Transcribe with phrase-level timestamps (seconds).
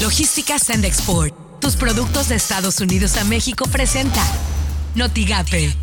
[0.00, 1.34] Logística Send Export.
[1.60, 4.22] Tus productos de Estados Unidos a México presenta
[4.94, 5.74] Notigape,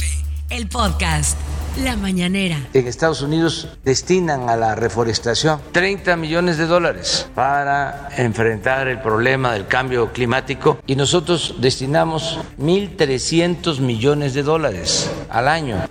[0.50, 1.38] el podcast.
[1.83, 2.58] La mañanera.
[2.74, 9.54] En Estados Unidos destinan a la reforestación 30 millones de dólares para enfrentar el problema
[9.54, 15.88] del cambio climático y nosotros destinamos 1.300 millones de dólares al año.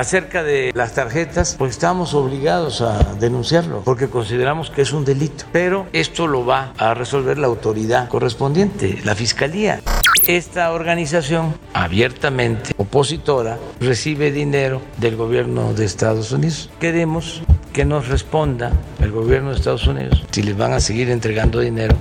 [0.00, 5.44] Acerca de las tarjetas, pues estamos obligados a denunciarlo porque consideramos que es un delito.
[5.52, 9.82] Pero esto lo va a resolver la autoridad correspondiente, la Fiscalía.
[10.26, 16.70] Esta organización abiertamente opositora recibe dinero del gobierno de Estados Unidos.
[16.80, 17.42] Queremos
[17.74, 21.94] que nos responda el gobierno de Estados Unidos si les van a seguir entregando dinero.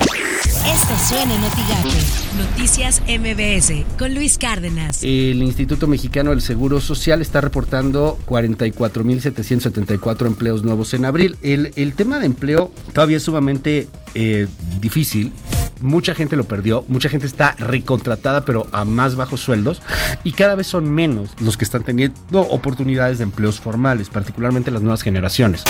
[0.66, 1.42] Esto suena en
[2.38, 5.02] Noticias MBS con Luis Cárdenas.
[5.04, 11.38] El Instituto Mexicano del Seguro Social está reportando 44.774 empleos nuevos en abril.
[11.42, 14.48] El, el, tema de empleo todavía es sumamente eh,
[14.80, 15.32] difícil
[15.82, 19.82] mucha gente lo perdió, mucha gente está recontratada pero a más bajos sueldos
[20.26, 24.82] y cada vez son menos los que están teniendo oportunidades de empleos formales, particularmente las
[24.82, 25.64] nuevas generaciones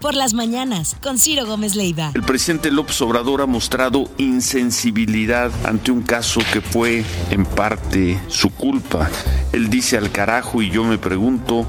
[0.00, 2.10] por las mañanas con Ciro Gómez Leiva.
[2.14, 8.50] El presidente López Obrador ha mostrado insensibilidad ante un caso que fue en parte su
[8.50, 9.10] culpa.
[9.52, 11.66] Él dice al carajo y yo me pregunto,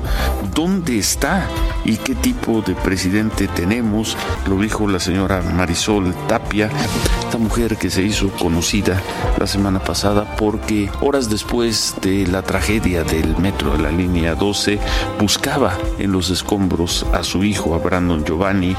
[0.54, 1.48] ¿dónde está?
[1.84, 4.16] ¿Y qué tipo de presidente tenemos?
[4.48, 6.70] Lo dijo la señora Marisol Tapia,
[7.24, 9.02] esta mujer que se hizo conocida
[9.40, 14.80] la semana pasada porque horas después de la tragedia del metro de la línea 12
[15.20, 18.76] buscaba en los escombros a su hijo, a Brandon Giovanni.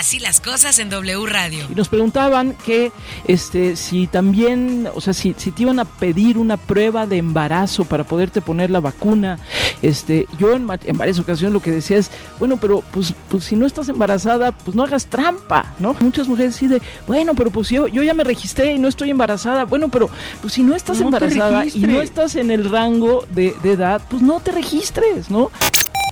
[0.00, 1.66] Así las cosas en W Radio.
[1.68, 2.90] Y nos preguntaban que
[3.26, 7.84] este, si también, o sea, si, si te iban a pedir una prueba de embarazo
[7.84, 9.38] para poderte poner la vacuna.
[9.82, 13.56] Este, yo en, en, varias ocasiones lo que decía es, bueno, pero pues, pues si
[13.56, 15.94] no estás embarazada, pues no hagas trampa, ¿no?
[16.00, 19.66] Muchas mujeres dicen, bueno, pero pues yo, yo ya me registré y no estoy embarazada.
[19.66, 20.08] Bueno, pero
[20.40, 24.00] pues si no estás no embarazada y no estás en el rango de, de edad,
[24.08, 25.50] pues no te registres, ¿no?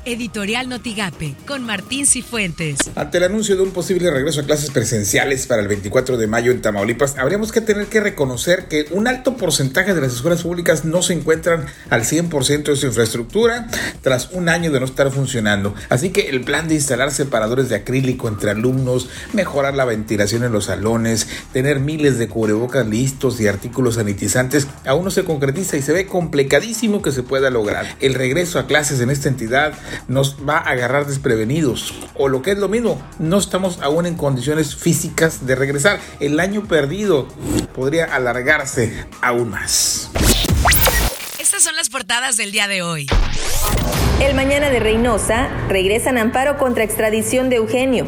[0.09, 2.79] Editorial Notigape, con Martín Cifuentes.
[2.95, 6.51] Ante el anuncio de un posible regreso a clases presenciales para el 24 de mayo
[6.51, 10.87] en Tamaulipas, habríamos que tener que reconocer que un alto porcentaje de las escuelas públicas
[10.87, 13.69] no se encuentran al 100% de su infraestructura
[14.01, 15.75] tras un año de no estar funcionando.
[15.91, 20.53] Así que el plan de instalar separadores de acrílico entre alumnos, mejorar la ventilación en
[20.53, 25.83] los salones, tener miles de cubrebocas listos y artículos sanitizantes aún no se concretiza y
[25.83, 27.97] se ve complicadísimo que se pueda lograr.
[28.01, 29.75] El regreso a clases en esta entidad
[30.07, 31.95] nos va a agarrar desprevenidos.
[32.15, 36.01] O lo que es lo mismo, no estamos aún en condiciones físicas de regresar.
[36.21, 37.27] El año perdido
[37.75, 40.11] podría alargarse aún más.
[41.39, 43.07] Estas son las portadas del día de hoy.
[44.21, 48.05] El mañana de Reynosa regresan amparo contra extradición de Eugenio.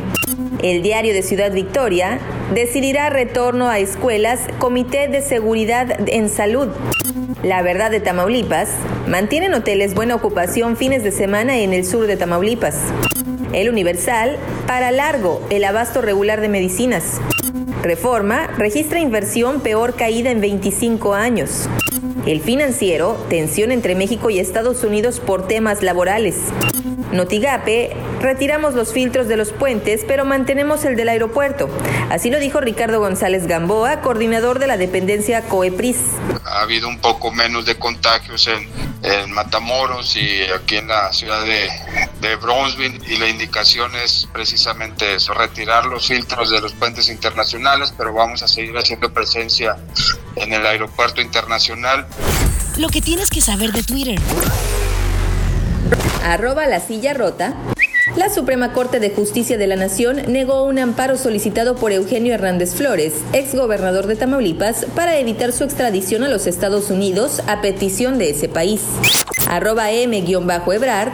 [0.62, 2.18] El diario de Ciudad Victoria
[2.52, 6.68] decidirá retorno a escuelas Comité de Seguridad en Salud.
[7.42, 8.68] La Verdad de Tamaulipas
[9.08, 12.76] mantienen hoteles buena ocupación fines de semana en el sur de Tamaulipas.
[13.54, 14.36] El Universal
[14.66, 17.18] para largo el abasto regular de medicinas.
[17.82, 21.66] Reforma registra inversión peor caída en 25 años.
[22.26, 26.36] El financiero, tensión entre México y Estados Unidos por temas laborales.
[27.12, 31.68] Notigape, retiramos los filtros de los puentes, pero mantenemos el del aeropuerto.
[32.08, 35.96] Así lo dijo Ricardo González Gamboa, coordinador de la dependencia COEPRIS.
[36.44, 38.68] Ha habido un poco menos de contagios en,
[39.02, 41.68] en Matamoros y aquí en la ciudad de,
[42.20, 47.92] de Bronzeville y la indicación es precisamente eso, retirar los filtros de los puentes internacionales,
[47.96, 49.76] pero vamos a seguir haciendo presencia
[50.36, 52.06] en el aeropuerto internacional.
[52.76, 54.18] Lo que tienes que saber de Twitter
[56.24, 57.54] arroba la silla rota,
[58.16, 62.74] la Suprema Corte de Justicia de la Nación negó un amparo solicitado por Eugenio Hernández
[62.74, 68.18] Flores, ex gobernador de Tamaulipas, para evitar su extradición a los Estados Unidos a petición
[68.18, 68.82] de ese país.
[69.48, 71.12] Arroba M-Ebrard.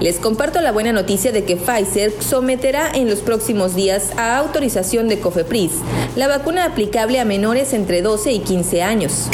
[0.00, 5.08] Les comparto la buena noticia de que Pfizer someterá en los próximos días a autorización
[5.08, 5.72] de COFEPRIS
[6.16, 9.28] la vacuna aplicable a menores entre 12 y 15 años.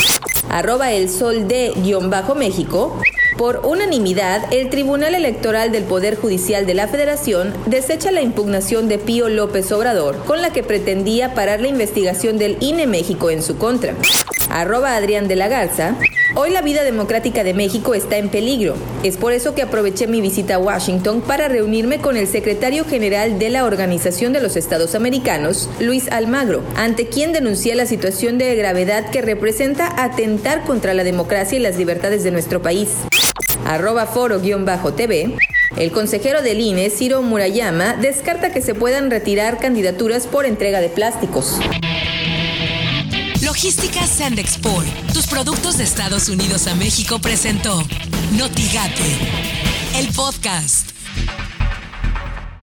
[0.51, 3.01] Arroba el sol de-méxico.
[3.39, 8.99] Por unanimidad, el Tribunal Electoral del Poder Judicial de la Federación desecha la impugnación de
[8.99, 13.57] Pío López Obrador, con la que pretendía parar la investigación del INE México en su
[13.57, 13.95] contra.
[14.51, 15.95] Arroba Adrián de la Garza.
[16.35, 18.75] Hoy la vida democrática de México está en peligro.
[19.05, 23.39] Es por eso que aproveché mi visita a Washington para reunirme con el secretario general
[23.39, 28.57] de la Organización de los Estados Americanos, Luis Almagro, ante quien denuncia la situación de
[28.57, 32.89] gravedad que representa atentar contra la democracia y las libertades de nuestro país
[33.65, 35.37] arroba foro-tv,
[35.77, 40.89] el consejero del INE, Ciro Murayama, descarta que se puedan retirar candidaturas por entrega de
[40.89, 41.59] plásticos.
[43.43, 47.83] Logística Send Export, tus productos de Estados Unidos a México presentó
[48.33, 49.05] Notigate,
[49.97, 50.98] el podcast.